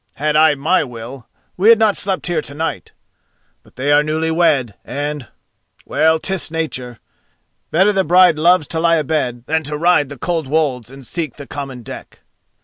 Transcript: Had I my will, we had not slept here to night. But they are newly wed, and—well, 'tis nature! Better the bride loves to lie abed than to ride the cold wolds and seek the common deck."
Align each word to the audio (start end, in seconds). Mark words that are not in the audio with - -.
Had 0.15 0.35
I 0.35 0.55
my 0.55 0.83
will, 0.83 1.27
we 1.57 1.69
had 1.69 1.77
not 1.77 1.95
slept 1.95 2.25
here 2.25 2.41
to 2.41 2.55
night. 2.55 2.91
But 3.61 3.75
they 3.75 3.91
are 3.91 4.01
newly 4.01 4.31
wed, 4.31 4.73
and—well, 4.83 6.17
'tis 6.17 6.49
nature! 6.49 6.97
Better 7.69 7.93
the 7.93 8.03
bride 8.03 8.39
loves 8.39 8.67
to 8.69 8.79
lie 8.79 8.95
abed 8.95 9.45
than 9.45 9.61
to 9.65 9.77
ride 9.77 10.09
the 10.09 10.17
cold 10.17 10.47
wolds 10.47 10.89
and 10.89 11.05
seek 11.05 11.35
the 11.35 11.45
common 11.45 11.83
deck." 11.83 12.21